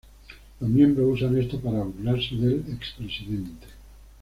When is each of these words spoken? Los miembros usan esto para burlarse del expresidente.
Los 0.59 0.67
miembros 0.67 1.17
usan 1.19 1.37
esto 1.39 1.59
para 1.61 1.83
burlarse 1.83 2.33
del 2.33 2.65
expresidente. 2.75 3.67